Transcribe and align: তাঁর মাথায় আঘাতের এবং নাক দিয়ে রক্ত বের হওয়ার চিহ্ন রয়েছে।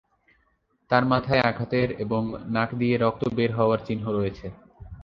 তাঁর 0.91 1.03
মাথায় 1.05 1.41
আঘাতের 1.41 1.89
এবং 2.03 2.21
নাক 2.47 2.69
দিয়ে 2.75 2.95
রক্ত 2.97 3.23
বের 3.37 3.51
হওয়ার 3.53 3.79
চিহ্ন 3.87 4.05
রয়েছে। 4.11 4.47